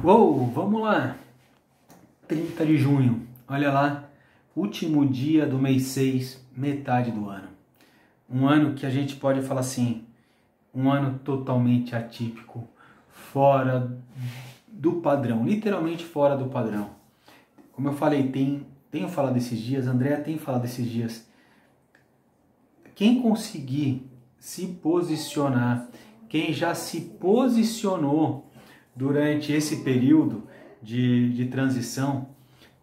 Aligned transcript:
Uou, 0.00 0.46
vamos 0.46 0.80
lá. 0.80 1.16
30 2.28 2.64
de 2.64 2.78
junho, 2.78 3.26
olha 3.48 3.72
lá, 3.72 4.08
último 4.54 5.04
dia 5.04 5.44
do 5.44 5.58
mês 5.58 5.86
6, 5.86 6.40
metade 6.56 7.10
do 7.10 7.28
ano. 7.28 7.48
Um 8.30 8.46
ano 8.46 8.74
que 8.74 8.86
a 8.86 8.90
gente 8.90 9.16
pode 9.16 9.42
falar 9.42 9.62
assim, 9.62 10.04
um 10.72 10.88
ano 10.88 11.18
totalmente 11.24 11.96
atípico, 11.96 12.68
fora 13.10 13.98
do 14.68 15.00
padrão, 15.00 15.44
literalmente 15.44 16.04
fora 16.04 16.36
do 16.36 16.46
padrão. 16.46 16.90
Como 17.72 17.88
eu 17.88 17.92
falei, 17.92 18.28
tem, 18.28 18.64
tenho 18.92 19.08
falado 19.08 19.36
esses 19.36 19.58
dias, 19.58 19.88
André 19.88 20.14
tem 20.18 20.38
falado 20.38 20.64
esses 20.64 20.88
dias. 20.88 21.28
Quem 22.94 23.20
conseguir 23.20 24.08
se 24.38 24.68
posicionar, 24.68 25.88
quem 26.28 26.52
já 26.52 26.72
se 26.72 27.00
posicionou 27.00 28.47
durante 28.98 29.52
esse 29.52 29.76
período, 29.76 30.42
de, 30.82 31.30
de 31.30 31.46
transição 31.46 32.28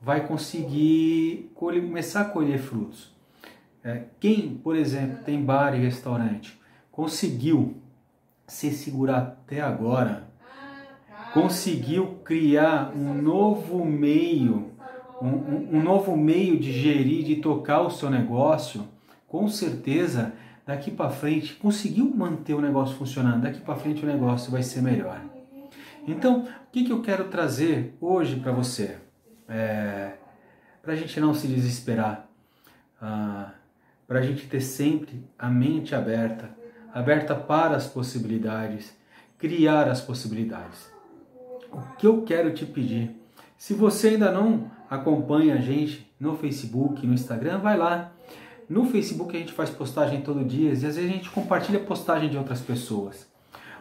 vai 0.02 0.26
conseguir 0.26 1.52
colher, 1.54 1.82
começar 1.82 2.22
a 2.22 2.26
colher 2.26 2.60
frutos. 2.60 3.14
É, 3.84 4.04
quem, 4.20 4.56
por 4.56 4.76
exemplo, 4.76 5.24
tem 5.26 5.44
bar 5.44 5.76
e 5.76 5.84
restaurante, 5.84 6.60
conseguiu 6.92 7.76
se 8.48 8.72
segurar 8.72 9.18
até 9.18 9.62
agora, 9.62 10.28
conseguiu 11.34 12.20
criar 12.24 12.94
um 12.96 13.14
novo 13.14 13.84
meio, 13.84 14.72
um, 15.22 15.28
um, 15.28 15.70
um 15.74 15.84
novo 15.84 16.16
meio 16.16 16.58
de 16.58 16.72
gerir, 16.72 17.26
de 17.26 17.38
tocar 17.38 17.82
o 17.82 17.90
seu 17.90 18.10
negócio, 18.10 18.88
com 19.28 19.48
certeza 19.50 20.34
daqui 20.66 20.90
para 20.90 21.10
frente 21.10 21.56
conseguiu 21.56 22.12
manter 22.16 22.54
o 22.54 22.62
negócio 22.62 22.96
funcionando, 22.96 23.44
daqui 23.44 23.60
para 23.60 23.76
frente 23.76 24.04
o 24.04 24.08
negócio 24.08 24.52
vai 24.52 24.64
ser 24.64 24.82
melhor. 24.82 25.35
Então, 26.08 26.42
o 26.42 26.72
que, 26.72 26.84
que 26.84 26.92
eu 26.92 27.02
quero 27.02 27.26
trazer 27.26 27.96
hoje 28.00 28.40
para 28.40 28.52
você? 28.52 28.98
É, 29.50 30.14
para 30.82 30.94
a 30.94 30.96
gente 30.96 31.20
não 31.20 31.34
se 31.34 31.48
desesperar, 31.48 32.28
ah, 33.02 33.52
para 34.08 34.20
a 34.20 34.22
gente 34.22 34.48
ter 34.48 34.62
sempre 34.62 35.24
a 35.38 35.50
mente 35.50 35.96
aberta, 35.96 36.56
aberta 36.94 37.34
para 37.34 37.76
as 37.76 37.88
possibilidades, 37.88 38.96
criar 39.38 39.90
as 39.90 40.00
possibilidades. 40.00 40.92
O 41.72 41.82
que 41.98 42.06
eu 42.06 42.22
quero 42.22 42.54
te 42.54 42.66
pedir, 42.66 43.20
se 43.58 43.74
você 43.74 44.10
ainda 44.10 44.32
não 44.32 44.70
acompanha 44.90 45.56
a 45.56 45.58
gente 45.58 46.12
no 46.20 46.38
Facebook, 46.38 47.06
no 47.06 47.14
Instagram, 47.14 47.58
vai 47.60 47.78
lá. 47.78 48.12
No 48.70 48.86
Facebook 48.86 49.36
a 49.36 49.40
gente 49.40 49.54
faz 49.54 49.70
postagem 49.70 50.22
todo 50.22 50.46
dia 50.46 50.70
e 50.70 50.74
às 50.74 50.82
vezes 50.82 51.04
a 51.04 51.08
gente 51.08 51.30
compartilha 51.30 51.80
postagem 51.80 52.30
de 52.30 52.38
outras 52.38 52.62
pessoas. 52.62 53.28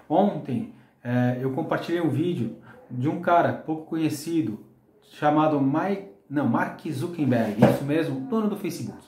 Ontem 0.09 0.73
é, 1.05 1.39
eu 1.41 1.53
compartilhei 1.53 2.01
um 2.01 2.09
vídeo 2.09 2.57
de 2.91 3.09
um 3.09 3.21
cara 3.21 3.53
pouco 3.53 3.85
conhecido 3.85 4.65
chamado 5.13 5.61
Mike, 5.61 6.09
não, 6.31 6.49
Mark 6.49 6.81
Zuckerberg, 6.91 7.63
isso 7.63 7.85
mesmo, 7.85 8.21
dono 8.23 8.49
do 8.49 8.57
Facebook. 8.57 9.03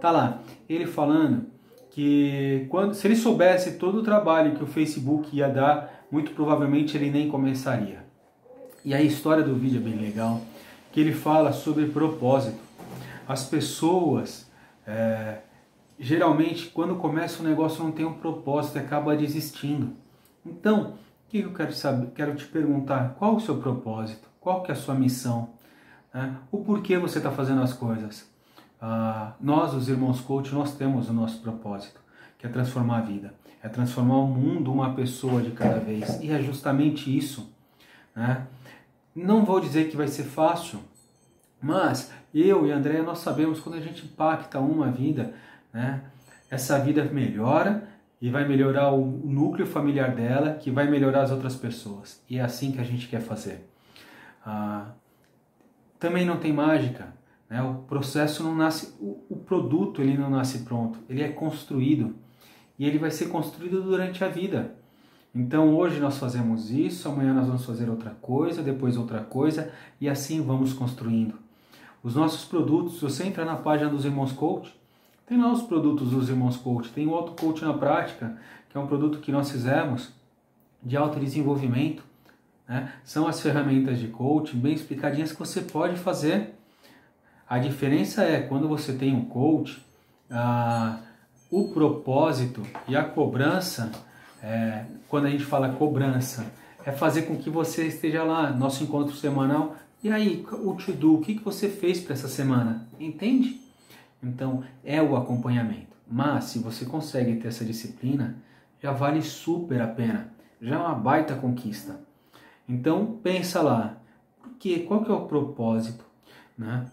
Tá 0.00 0.10
lá, 0.10 0.40
ele 0.68 0.86
falando 0.86 1.46
que 1.90 2.66
quando, 2.70 2.94
se 2.94 3.06
ele 3.06 3.14
soubesse 3.14 3.78
todo 3.78 3.98
o 3.98 4.02
trabalho 4.02 4.56
que 4.56 4.64
o 4.64 4.66
Facebook 4.66 5.36
ia 5.36 5.48
dar, 5.48 6.06
muito 6.10 6.32
provavelmente 6.32 6.96
ele 6.96 7.10
nem 7.10 7.28
começaria. 7.28 8.04
E 8.84 8.94
a 8.94 9.02
história 9.02 9.42
do 9.42 9.54
vídeo 9.54 9.80
é 9.80 9.82
bem 9.82 9.94
legal, 9.94 10.40
que 10.90 11.00
ele 11.00 11.12
fala 11.12 11.52
sobre 11.52 11.86
propósito. 11.86 12.58
As 13.28 13.44
pessoas, 13.44 14.50
é, 14.86 15.38
geralmente, 15.98 16.68
quando 16.68 16.96
começa 16.96 17.42
um 17.42 17.46
negócio 17.46 17.82
não 17.82 17.92
tem 17.92 18.04
um 18.04 18.14
propósito 18.14 18.78
acaba 18.78 19.16
desistindo. 19.16 20.03
Então, 20.44 20.94
o 21.26 21.30
que 21.30 21.40
eu 21.40 21.52
quero 21.52 21.72
saber? 21.72 22.08
Quero 22.14 22.34
te 22.34 22.44
perguntar 22.44 23.14
qual 23.18 23.36
o 23.36 23.40
seu 23.40 23.56
propósito, 23.56 24.28
qual 24.40 24.62
que 24.62 24.70
é 24.70 24.74
a 24.74 24.76
sua 24.76 24.94
missão, 24.94 25.50
né? 26.12 26.36
o 26.52 26.58
porquê 26.58 26.98
você 26.98 27.18
está 27.18 27.30
fazendo 27.30 27.62
as 27.62 27.72
coisas. 27.72 28.28
Ah, 28.80 29.32
nós, 29.40 29.72
os 29.72 29.88
irmãos 29.88 30.20
coach, 30.20 30.52
nós 30.54 30.74
temos 30.74 31.08
o 31.08 31.12
nosso 31.12 31.40
propósito, 31.40 31.98
que 32.38 32.46
é 32.46 32.50
transformar 32.50 32.98
a 32.98 33.00
vida, 33.00 33.34
é 33.62 33.68
transformar 33.68 34.18
o 34.18 34.26
mundo 34.26 34.70
uma 34.70 34.92
pessoa 34.94 35.40
de 35.40 35.52
cada 35.52 35.78
vez. 35.78 36.20
E 36.20 36.30
é 36.30 36.42
justamente 36.42 37.16
isso. 37.16 37.50
Né? 38.14 38.46
Não 39.16 39.44
vou 39.44 39.58
dizer 39.60 39.88
que 39.90 39.96
vai 39.96 40.08
ser 40.08 40.24
fácil, 40.24 40.80
mas 41.60 42.12
eu 42.34 42.66
e 42.66 42.70
André, 42.70 43.00
nós 43.00 43.20
sabemos 43.20 43.60
quando 43.60 43.76
a 43.76 43.80
gente 43.80 44.04
impacta 44.04 44.58
uma 44.58 44.90
vida, 44.90 45.32
né? 45.72 46.02
essa 46.50 46.78
vida 46.78 47.02
melhora 47.04 47.93
e 48.24 48.30
vai 48.30 48.48
melhorar 48.48 48.90
o 48.90 49.04
núcleo 49.04 49.66
familiar 49.66 50.14
dela, 50.14 50.54
que 50.54 50.70
vai 50.70 50.88
melhorar 50.90 51.24
as 51.24 51.30
outras 51.30 51.56
pessoas. 51.56 52.24
E 52.26 52.38
é 52.38 52.40
assim 52.40 52.72
que 52.72 52.80
a 52.80 52.82
gente 52.82 53.06
quer 53.06 53.20
fazer. 53.20 53.68
Ah, 54.46 54.92
também 55.98 56.24
não 56.24 56.38
tem 56.38 56.50
mágica. 56.50 57.12
Né? 57.50 57.62
O 57.62 57.82
processo 57.82 58.42
não 58.42 58.54
nasce, 58.54 58.94
o, 58.98 59.22
o 59.28 59.36
produto 59.36 60.00
ele 60.00 60.16
não 60.16 60.30
nasce 60.30 60.60
pronto, 60.60 60.98
ele 61.06 61.22
é 61.22 61.28
construído 61.28 62.14
e 62.78 62.86
ele 62.86 62.96
vai 62.96 63.10
ser 63.10 63.26
construído 63.26 63.82
durante 63.82 64.24
a 64.24 64.28
vida. 64.28 64.74
Então 65.34 65.74
hoje 65.76 66.00
nós 66.00 66.16
fazemos 66.16 66.70
isso, 66.70 67.06
amanhã 67.06 67.34
nós 67.34 67.46
vamos 67.46 67.66
fazer 67.66 67.90
outra 67.90 68.12
coisa, 68.22 68.62
depois 68.62 68.96
outra 68.96 69.20
coisa 69.20 69.70
e 70.00 70.08
assim 70.08 70.40
vamos 70.40 70.72
construindo. 70.72 71.34
Os 72.02 72.14
nossos 72.14 72.46
produtos, 72.46 73.02
você 73.02 73.24
entrar 73.24 73.44
na 73.44 73.56
página 73.56 73.90
dos 73.90 74.06
Irmãos 74.06 74.32
Coach, 74.32 74.74
tem 75.26 75.40
lá 75.40 75.50
os 75.50 75.62
produtos 75.62 76.10
dos 76.10 76.28
Irmãos 76.28 76.56
Coach. 76.56 76.90
Tem 76.90 77.06
o 77.06 77.14
Auto 77.14 77.32
Coach 77.32 77.64
na 77.64 77.72
Prática, 77.72 78.36
que 78.68 78.76
é 78.76 78.80
um 78.80 78.86
produto 78.86 79.18
que 79.18 79.32
nós 79.32 79.50
fizemos 79.50 80.12
de 80.82 80.96
autodesenvolvimento. 80.96 82.02
Né? 82.68 82.92
São 83.04 83.26
as 83.26 83.40
ferramentas 83.40 83.98
de 83.98 84.08
coaching 84.08 84.58
bem 84.58 84.74
explicadinhas 84.74 85.32
que 85.32 85.38
você 85.38 85.62
pode 85.62 85.96
fazer. 85.96 86.54
A 87.48 87.58
diferença 87.58 88.22
é 88.22 88.40
quando 88.40 88.68
você 88.68 88.92
tem 88.92 89.14
um 89.14 89.24
coach, 89.24 89.82
ah, 90.30 90.98
o 91.50 91.68
propósito 91.68 92.62
e 92.88 92.96
a 92.96 93.04
cobrança, 93.04 93.92
é, 94.42 94.84
quando 95.08 95.26
a 95.26 95.30
gente 95.30 95.44
fala 95.44 95.70
cobrança, 95.70 96.46
é 96.84 96.92
fazer 96.92 97.22
com 97.22 97.36
que 97.36 97.48
você 97.48 97.86
esteja 97.86 98.24
lá, 98.24 98.50
nosso 98.50 98.82
encontro 98.82 99.14
semanal. 99.14 99.76
E 100.02 100.10
aí, 100.10 100.44
o 100.52 100.74
to 100.74 100.92
do, 100.92 101.14
o 101.14 101.20
que, 101.20 101.36
que 101.36 101.44
você 101.44 101.68
fez 101.68 102.00
para 102.00 102.12
essa 102.12 102.28
semana? 102.28 102.86
Entende? 103.00 103.63
Então 104.24 104.64
é 104.82 105.02
o 105.02 105.16
acompanhamento. 105.16 105.94
Mas 106.10 106.44
se 106.44 106.58
você 106.58 106.84
consegue 106.84 107.36
ter 107.36 107.48
essa 107.48 107.64
disciplina, 107.64 108.36
já 108.82 108.92
vale 108.92 109.22
super 109.22 109.80
a 109.80 109.86
pena. 109.86 110.32
Já 110.60 110.76
é 110.76 110.78
uma 110.78 110.94
baita 110.94 111.34
conquista. 111.34 112.00
Então 112.68 113.18
pensa 113.22 113.60
lá, 113.60 113.98
porque 114.40 114.80
qual 114.80 115.04
que 115.04 115.10
é 115.10 115.14
o 115.14 115.26
propósito, 115.26 116.04
né? 116.56 116.90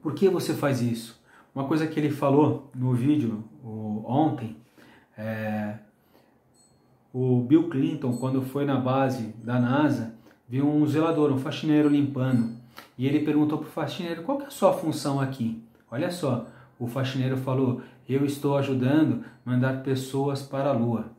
Por 0.00 0.14
que 0.14 0.28
você 0.28 0.54
faz 0.54 0.80
isso? 0.80 1.20
Uma 1.54 1.64
coisa 1.64 1.86
que 1.86 1.98
ele 1.98 2.10
falou 2.10 2.70
no 2.74 2.92
vídeo 2.94 3.44
o, 3.62 4.04
ontem, 4.06 4.56
é, 5.16 5.74
o 7.12 7.40
Bill 7.40 7.68
Clinton 7.68 8.16
quando 8.16 8.42
foi 8.42 8.64
na 8.64 8.76
base 8.76 9.34
da 9.44 9.60
NASA 9.60 10.14
viu 10.48 10.66
um 10.68 10.86
zelador, 10.86 11.30
um 11.32 11.38
faxineiro 11.38 11.88
limpando 11.88 12.56
e 12.96 13.06
ele 13.06 13.20
perguntou 13.20 13.58
para 13.58 13.68
o 13.68 13.70
faxineiro 13.70 14.22
qual 14.22 14.38
que 14.38 14.44
é 14.44 14.46
a 14.46 14.50
sua 14.50 14.72
função 14.72 15.20
aqui. 15.20 15.62
Olha 15.92 16.10
só, 16.10 16.46
o 16.78 16.86
faxineiro 16.86 17.36
falou: 17.36 17.82
Eu 18.08 18.24
estou 18.24 18.56
ajudando 18.56 19.26
a 19.44 19.50
mandar 19.50 19.82
pessoas 19.82 20.40
para 20.42 20.70
a 20.70 20.72
lua. 20.72 21.12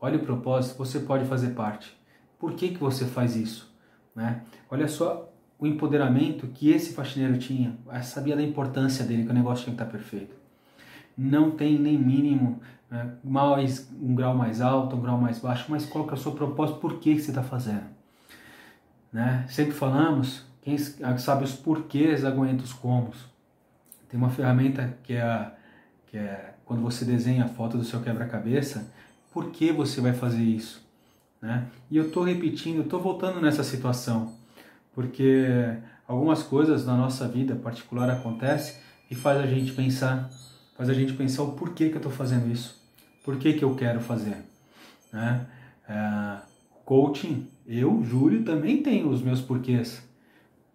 Olha 0.00 0.18
o 0.18 0.24
propósito, 0.24 0.78
você 0.78 1.00
pode 1.00 1.24
fazer 1.24 1.48
parte. 1.48 1.92
Por 2.38 2.52
que, 2.52 2.68
que 2.68 2.78
você 2.78 3.06
faz 3.06 3.34
isso? 3.34 3.74
Né? 4.14 4.42
Olha 4.70 4.86
só 4.86 5.28
o 5.58 5.66
empoderamento 5.66 6.46
que 6.46 6.70
esse 6.70 6.94
faxineiro 6.94 7.36
tinha. 7.38 7.76
Sabia 8.04 8.36
da 8.36 8.42
importância 8.42 9.04
dele, 9.04 9.24
que 9.24 9.30
o 9.30 9.34
negócio 9.34 9.64
tinha 9.64 9.74
que 9.74 9.82
estar 9.82 9.90
perfeito. 9.90 10.36
Não 11.18 11.50
tem 11.50 11.76
nem 11.76 11.98
mínimo, 11.98 12.60
né? 12.88 13.14
mais, 13.24 13.90
um 14.00 14.14
grau 14.14 14.36
mais 14.36 14.60
alto, 14.60 14.94
um 14.94 15.00
grau 15.00 15.18
mais 15.18 15.40
baixo, 15.40 15.66
mas 15.68 15.86
qual 15.86 16.06
que 16.06 16.10
é 16.10 16.14
o 16.14 16.18
seu 16.20 16.32
propósito? 16.32 16.78
Por 16.78 17.00
que, 17.00 17.16
que 17.16 17.20
você 17.20 17.30
está 17.32 17.42
fazendo? 17.42 17.84
Né? 19.12 19.44
Sempre 19.48 19.72
falamos, 19.72 20.44
quem 20.60 20.76
sabe 20.78 21.44
os 21.44 21.54
porquês 21.54 22.24
aguenta 22.24 22.62
os 22.62 22.72
comos. 22.72 23.33
Tem 24.08 24.18
uma 24.18 24.30
ferramenta 24.30 24.96
que 25.02 25.12
é, 25.14 25.22
a, 25.22 25.52
que 26.06 26.16
é 26.16 26.54
quando 26.64 26.82
você 26.82 27.04
desenha 27.04 27.44
a 27.44 27.48
foto 27.48 27.76
do 27.76 27.84
seu 27.84 28.00
quebra-cabeça, 28.00 28.92
por 29.32 29.50
que 29.50 29.72
você 29.72 30.00
vai 30.00 30.12
fazer 30.12 30.42
isso? 30.42 30.84
Né? 31.42 31.66
E 31.90 31.96
eu 31.96 32.06
estou 32.06 32.22
repetindo, 32.22 32.82
estou 32.82 33.00
voltando 33.00 33.40
nessa 33.40 33.62
situação, 33.62 34.34
porque 34.94 35.46
algumas 36.06 36.42
coisas 36.42 36.86
na 36.86 36.96
nossa 36.96 37.28
vida 37.28 37.54
particular 37.54 38.08
acontecem 38.08 38.76
e 39.10 39.14
faz 39.14 39.38
a 39.40 39.46
gente 39.46 39.72
pensar, 39.72 40.30
faz 40.76 40.88
a 40.88 40.94
gente 40.94 41.12
pensar 41.12 41.42
o 41.42 41.52
porquê 41.52 41.88
que 41.88 41.94
eu 41.94 41.98
estou 41.98 42.12
fazendo 42.12 42.50
isso, 42.50 42.82
por 43.24 43.36
que, 43.36 43.58
eu 43.60 43.74
quero 43.74 44.00
fazer. 44.00 44.36
Né? 45.12 45.46
É, 45.88 46.38
coaching, 46.84 47.48
eu, 47.66 48.02
Júlio, 48.04 48.44
também 48.44 48.82
tenho 48.82 49.08
os 49.08 49.22
meus 49.22 49.40
porquês. 49.40 50.06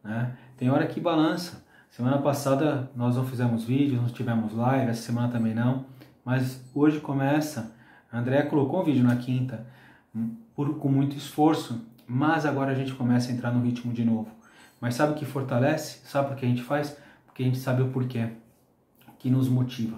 Né? 0.04 0.36
Tem 0.58 0.70
hora 0.70 0.86
que 0.88 1.00
balança. 1.00 1.64
Semana 1.89 2.19
passada 2.19 2.89
nós 2.95 3.15
não 3.15 3.25
fizemos 3.25 3.63
vídeo, 3.63 4.01
não 4.01 4.07
tivemos 4.07 4.53
live, 4.53 4.89
essa 4.89 5.01
semana 5.01 5.27
também 5.27 5.53
não. 5.53 5.86
Mas 6.24 6.62
hoje 6.74 7.00
começa. 7.00 7.75
A 8.12 8.19
Andrea 8.19 8.45
colocou 8.45 8.81
um 8.81 8.83
vídeo 8.83 9.03
na 9.03 9.15
quinta, 9.15 9.65
por, 10.56 10.77
com 10.77 10.88
muito 10.88 11.18
esforço. 11.18 11.86
mas 12.07 12.45
agora 12.45 12.71
a 12.71 12.75
gente 12.75 12.94
começa 12.94 13.31
a 13.31 13.33
entrar 13.33 13.51
no 13.51 13.63
ritmo 13.63 13.91
de 13.91 14.06
novo. 14.06 14.30
Mas 14.80 14.95
sabe 14.95 15.13
o 15.13 15.15
que 15.15 15.25
fortalece? 15.25 16.00
Sabe 16.06 16.33
o 16.33 16.36
que 16.36 16.45
a 16.45 16.50
gente 16.50 16.63
faz? 16.63 16.95
Porque 17.25 17.44
a 17.44 17.45
gente 17.45 17.59
sabe 17.59 17.81
o 17.81 17.89
porquê, 17.89 18.30
que 19.18 19.30
nos 19.30 19.50
motiva. 19.50 19.97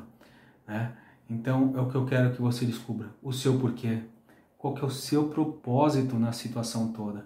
Né? 0.67 0.93
Então 1.29 1.73
é 1.75 1.81
o 1.81 1.89
que 1.89 1.95
eu 1.95 2.05
quero 2.05 2.33
que 2.33 2.41
você 2.41 2.65
descubra, 2.65 3.09
o 3.21 3.31
seu 3.31 3.59
porquê. 3.59 3.99
Qual 4.57 4.73
que 4.73 4.83
é 4.83 4.85
o 4.85 4.91
seu 4.91 5.29
propósito 5.29 6.17
na 6.17 6.31
situação 6.31 6.93
toda. 6.93 7.25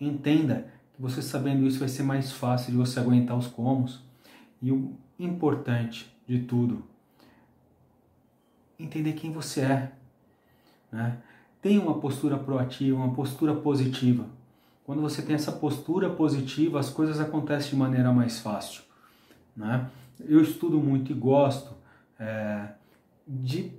Entenda 0.00 0.66
você 0.98 1.20
sabendo 1.20 1.66
isso 1.66 1.78
vai 1.78 1.88
ser 1.88 2.02
mais 2.02 2.32
fácil 2.32 2.72
de 2.72 2.78
você 2.78 2.98
aguentar 2.98 3.36
os 3.36 3.46
comos. 3.46 4.00
E 4.62 4.72
o 4.72 4.96
importante 5.18 6.12
de 6.26 6.40
tudo, 6.40 6.82
entender 8.78 9.12
quem 9.12 9.32
você 9.32 9.60
é. 9.62 9.92
Né? 10.90 11.18
Tenha 11.60 11.80
uma 11.80 11.98
postura 11.98 12.36
proativa, 12.36 12.96
uma 12.96 13.14
postura 13.14 13.54
positiva. 13.54 14.26
Quando 14.84 15.02
você 15.02 15.20
tem 15.22 15.34
essa 15.34 15.52
postura 15.52 16.08
positiva, 16.08 16.78
as 16.78 16.90
coisas 16.90 17.20
acontecem 17.20 17.70
de 17.70 17.76
maneira 17.76 18.12
mais 18.12 18.38
fácil. 18.38 18.82
Né? 19.56 19.88
Eu 20.20 20.40
estudo 20.40 20.78
muito 20.78 21.12
e 21.12 21.14
gosto 21.14 21.74
é, 22.18 22.68
de. 23.26 23.72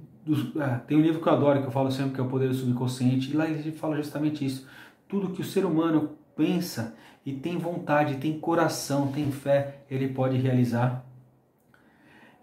É, 0.59 0.75
tem 0.85 0.97
um 0.97 1.01
livro 1.01 1.21
que 1.21 1.27
eu 1.27 1.33
adoro, 1.33 1.61
que 1.61 1.67
eu 1.67 1.71
falo 1.71 1.89
sempre, 1.89 2.13
que 2.13 2.19
é 2.19 2.23
O 2.23 2.27
Poder 2.27 2.49
do 2.49 2.53
Subconsciente, 2.53 3.31
e 3.31 3.33
lá 3.33 3.49
ele 3.49 3.71
fala 3.71 3.95
justamente 3.95 4.45
isso. 4.45 4.67
Tudo 5.07 5.29
que 5.29 5.41
o 5.41 5.45
ser 5.45 5.65
humano 5.65 6.16
pensa 6.38 6.95
e 7.25 7.34
tem 7.34 7.57
vontade, 7.57 8.16
tem 8.16 8.39
coração, 8.39 9.12
tem 9.12 9.30
fé, 9.31 9.80
ele 9.89 10.07
pode 10.07 10.38
realizar. 10.38 11.04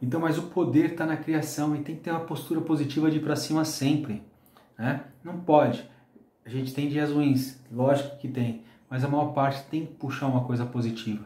Então, 0.03 0.21
mas 0.21 0.37
o 0.37 0.43
poder 0.43 0.91
está 0.91 1.07
na 1.07 1.17
criação 1.17 1.75
e 1.75 1.79
tem 1.79 1.95
que 1.97 2.03
ter 2.03 2.11
uma 2.11 2.21
postura 2.21 2.61
positiva 2.61 3.11
de 3.11 3.17
ir 3.17 3.21
para 3.21 3.37
cima 3.37 3.65
sempre. 3.65 4.23
Né? 4.77 5.01
Não 5.23 5.41
pode. 5.41 5.89
A 6.45 6.51
gente 6.51 6.75
tem 6.75 6.91
dias 6.91 7.11
ruins, 7.11 7.59
lógico 7.73 8.19
que 8.19 8.29
tem, 8.29 8.65
mas 8.91 9.03
a 9.03 9.09
maior 9.09 9.33
parte 9.33 9.63
tem 9.71 9.87
que 9.87 9.95
puxar 9.95 10.27
uma 10.27 10.45
coisa 10.45 10.67
positiva. 10.67 11.25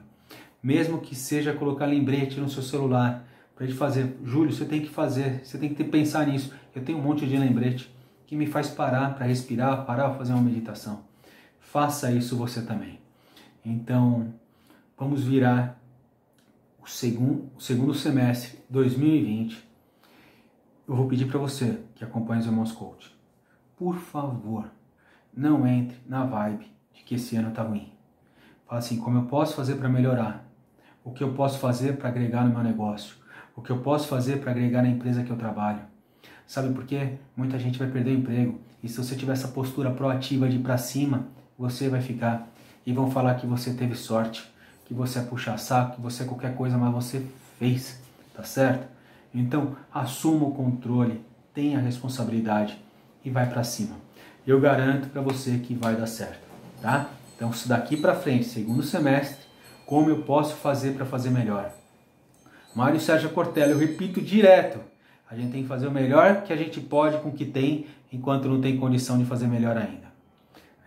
Mesmo 0.62 1.00
que 1.00 1.16
seja 1.16 1.52
colocar 1.52 1.86
lembrete 1.86 2.38
no 2.38 2.48
seu 2.48 2.62
celular 2.62 3.26
para 3.56 3.64
ele 3.64 3.74
fazer, 3.74 4.16
Júlio, 4.24 4.52
você 4.52 4.64
tem 4.64 4.80
que 4.80 4.88
fazer, 4.88 5.44
você 5.44 5.58
tem 5.58 5.74
que 5.74 5.82
pensar 5.82 6.24
nisso. 6.28 6.54
Eu 6.72 6.84
tenho 6.84 6.98
um 6.98 7.02
monte 7.02 7.26
de 7.26 7.36
lembrete 7.36 7.92
que 8.24 8.36
me 8.36 8.46
faz 8.46 8.68
parar 8.68 9.16
para 9.16 9.26
respirar, 9.26 9.84
parar 9.84 10.10
para 10.10 10.18
fazer 10.18 10.32
uma 10.34 10.42
meditação. 10.42 11.07
Faça 11.70 12.10
isso 12.10 12.34
você 12.34 12.62
também. 12.62 12.98
Então, 13.62 14.32
vamos 14.96 15.22
virar 15.22 15.78
o 16.82 16.86
segundo, 16.86 17.50
o 17.54 17.60
segundo 17.60 17.92
semestre 17.92 18.58
2020. 18.70 19.68
Eu 20.88 20.96
vou 20.96 21.06
pedir 21.06 21.26
para 21.26 21.38
você 21.38 21.78
que 21.94 22.02
acompanha 22.02 22.40
os 22.40 22.46
Irmãos 22.46 22.72
Coach, 22.72 23.14
por 23.76 23.96
favor, 23.96 24.70
não 25.36 25.66
entre 25.66 25.98
na 26.06 26.24
vibe 26.24 26.72
de 26.94 27.02
que 27.02 27.16
esse 27.16 27.36
ano 27.36 27.50
tá 27.50 27.62
ruim. 27.62 27.92
Fala 28.66 28.78
assim, 28.78 28.96
como 28.96 29.18
eu 29.18 29.26
posso 29.26 29.54
fazer 29.54 29.74
para 29.74 29.90
melhorar? 29.90 30.48
O 31.04 31.10
que 31.10 31.22
eu 31.22 31.34
posso 31.34 31.58
fazer 31.58 31.98
para 31.98 32.08
agregar 32.08 32.46
no 32.46 32.50
meu 32.54 32.62
negócio? 32.62 33.14
O 33.54 33.60
que 33.60 33.70
eu 33.70 33.80
posso 33.82 34.08
fazer 34.08 34.40
para 34.40 34.52
agregar 34.52 34.80
na 34.80 34.88
empresa 34.88 35.22
que 35.22 35.30
eu 35.30 35.36
trabalho? 35.36 35.82
Sabe 36.46 36.72
por 36.72 36.86
quê? 36.86 37.18
Muita 37.36 37.58
gente 37.58 37.78
vai 37.78 37.90
perder 37.90 38.12
o 38.12 38.18
emprego. 38.20 38.58
E 38.82 38.88
se 38.88 38.96
você 38.96 39.14
tiver 39.14 39.32
essa 39.32 39.48
postura 39.48 39.90
proativa 39.90 40.48
de 40.48 40.56
ir 40.56 40.60
para 40.60 40.78
cima, 40.78 41.28
você 41.58 41.88
vai 41.88 42.00
ficar. 42.00 42.48
E 42.86 42.92
vão 42.92 43.10
falar 43.10 43.34
que 43.34 43.46
você 43.46 43.74
teve 43.74 43.94
sorte, 43.94 44.48
que 44.86 44.94
você 44.94 45.18
é 45.18 45.22
puxar 45.22 45.58
saco, 45.58 45.96
que 45.96 46.00
você 46.00 46.22
é 46.22 46.26
qualquer 46.26 46.54
coisa, 46.54 46.78
mas 46.78 46.92
você 46.92 47.22
fez. 47.58 48.00
Tá 48.34 48.44
certo? 48.44 48.86
Então, 49.34 49.76
assuma 49.92 50.46
o 50.46 50.52
controle, 50.52 51.20
tenha 51.52 51.78
a 51.78 51.82
responsabilidade 51.82 52.78
e 53.24 53.30
vai 53.30 53.48
para 53.48 53.64
cima. 53.64 53.96
Eu 54.46 54.60
garanto 54.60 55.08
para 55.08 55.20
você 55.20 55.58
que 55.58 55.74
vai 55.74 55.96
dar 55.96 56.06
certo, 56.06 56.40
tá? 56.80 57.10
Então, 57.36 57.50
isso 57.50 57.68
daqui 57.68 57.96
para 57.96 58.14
frente, 58.14 58.46
segundo 58.46 58.82
semestre, 58.82 59.44
como 59.84 60.08
eu 60.08 60.22
posso 60.22 60.54
fazer 60.54 60.92
para 60.92 61.04
fazer 61.04 61.30
melhor? 61.30 61.72
Mário 62.74 63.00
Sérgio 63.00 63.30
Cortella, 63.30 63.72
eu 63.72 63.78
repito 63.78 64.20
direto, 64.20 64.78
a 65.30 65.36
gente 65.36 65.52
tem 65.52 65.62
que 65.62 65.68
fazer 65.68 65.86
o 65.86 65.90
melhor 65.90 66.42
que 66.42 66.52
a 66.52 66.56
gente 66.56 66.80
pode 66.80 67.18
com 67.18 67.28
o 67.28 67.32
que 67.32 67.44
tem, 67.44 67.86
enquanto 68.12 68.48
não 68.48 68.60
tem 68.60 68.78
condição 68.78 69.18
de 69.18 69.24
fazer 69.24 69.46
melhor 69.46 69.76
ainda. 69.76 70.07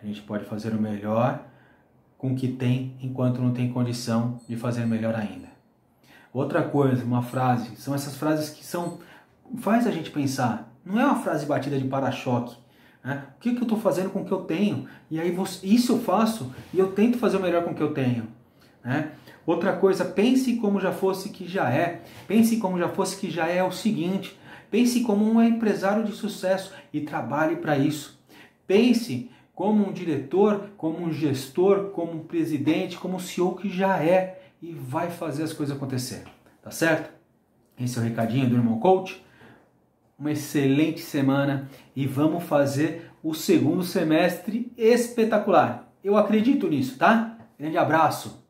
A 0.01 0.05
gente 0.05 0.21
pode 0.21 0.45
fazer 0.45 0.73
o 0.73 0.81
melhor 0.81 1.43
com 2.17 2.33
o 2.33 2.35
que 2.35 2.47
tem, 2.47 2.95
enquanto 3.01 3.41
não 3.41 3.51
tem 3.51 3.71
condição 3.71 4.39
de 4.47 4.55
fazer 4.55 4.85
melhor 4.85 5.15
ainda. 5.15 5.49
Outra 6.33 6.63
coisa, 6.63 7.03
uma 7.03 7.21
frase, 7.21 7.75
são 7.75 7.93
essas 7.93 8.15
frases 8.15 8.49
que 8.49 8.65
são 8.65 8.99
faz 9.59 9.85
a 9.85 9.91
gente 9.91 10.11
pensar. 10.11 10.71
Não 10.85 10.99
é 10.99 11.05
uma 11.05 11.19
frase 11.19 11.45
batida 11.45 11.77
de 11.77 11.87
para-choque. 11.87 12.55
Né? 13.03 13.23
O 13.35 13.39
que, 13.39 13.51
que 13.53 13.57
eu 13.57 13.63
estou 13.63 13.79
fazendo 13.79 14.09
com 14.09 14.21
o 14.21 14.25
que 14.25 14.31
eu 14.31 14.41
tenho? 14.41 14.87
E 15.09 15.19
aí 15.19 15.35
isso 15.63 15.93
eu 15.93 15.99
faço 15.99 16.53
e 16.73 16.79
eu 16.79 16.91
tento 16.93 17.17
fazer 17.17 17.37
o 17.37 17.41
melhor 17.41 17.63
com 17.63 17.71
o 17.71 17.75
que 17.75 17.83
eu 17.83 17.93
tenho. 17.93 18.27
Né? 18.83 19.11
Outra 19.45 19.73
coisa, 19.73 20.05
pense 20.05 20.55
como 20.57 20.79
já 20.79 20.91
fosse 20.91 21.29
que 21.29 21.47
já 21.47 21.69
é. 21.69 22.01
Pense 22.27 22.57
como 22.57 22.77
já 22.77 22.87
fosse 22.87 23.17
que 23.17 23.29
já 23.29 23.47
é 23.47 23.63
o 23.63 23.71
seguinte. 23.71 24.39
Pense 24.69 25.01
como 25.01 25.29
um 25.29 25.41
empresário 25.41 26.03
de 26.03 26.13
sucesso 26.13 26.71
e 26.93 27.01
trabalhe 27.01 27.57
para 27.57 27.77
isso. 27.77 28.19
Pense 28.65 29.29
como 29.53 29.87
um 29.87 29.91
diretor, 29.91 30.69
como 30.77 30.99
um 30.99 31.11
gestor, 31.11 31.89
como 31.91 32.13
um 32.13 32.23
presidente, 32.23 32.97
como 32.97 33.17
um 33.17 33.19
CEO 33.19 33.55
que 33.55 33.69
já 33.69 34.03
é 34.03 34.41
e 34.61 34.73
vai 34.73 35.09
fazer 35.09 35.43
as 35.43 35.53
coisas 35.53 35.75
acontecer. 35.75 36.23
Tá 36.61 36.71
certo? 36.71 37.11
Esse 37.79 37.97
é 37.97 38.01
o 38.01 38.03
recadinho 38.03 38.49
do 38.49 38.55
Irmão 38.55 38.79
Coach 38.79 39.23
uma 40.21 40.31
excelente 40.31 41.01
semana 41.01 41.67
e 41.95 42.05
vamos 42.05 42.43
fazer 42.43 43.11
o 43.23 43.33
segundo 43.33 43.81
semestre 43.81 44.71
espetacular. 44.77 45.91
Eu 46.03 46.15
acredito 46.15 46.69
nisso, 46.69 46.95
tá? 46.97 47.39
Grande 47.57 47.77
abraço! 47.77 48.40